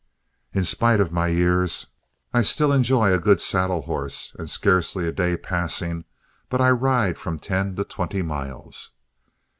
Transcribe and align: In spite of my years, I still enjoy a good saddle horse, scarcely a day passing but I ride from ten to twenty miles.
In 0.51 0.63
spite 0.63 0.99
of 0.99 1.11
my 1.11 1.27
years, 1.27 1.85
I 2.33 2.41
still 2.41 2.73
enjoy 2.73 3.13
a 3.13 3.19
good 3.19 3.39
saddle 3.39 3.81
horse, 3.83 4.35
scarcely 4.47 5.07
a 5.07 5.11
day 5.11 5.37
passing 5.37 6.05
but 6.49 6.59
I 6.59 6.71
ride 6.71 7.19
from 7.19 7.37
ten 7.37 7.75
to 7.75 7.83
twenty 7.83 8.23
miles. 8.23 8.93